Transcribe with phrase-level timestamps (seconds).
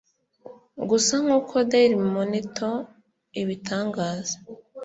[0.89, 2.75] Gusa nkuko Daily Monitor
[3.41, 4.35] ibitangaza